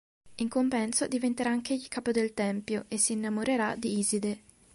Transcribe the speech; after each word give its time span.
In 0.37 0.47
compenso, 0.49 1.05
diventerà 1.07 1.51
anch'egli 1.51 1.87
capo 1.87 2.09
del 2.09 2.33
tempio, 2.33 2.85
e 2.87 2.97
si 2.97 3.13
innamorerà 3.13 3.75
di 3.75 3.99
Iside. 3.99 4.41